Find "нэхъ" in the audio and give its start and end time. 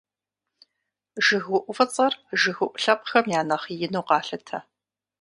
3.49-3.65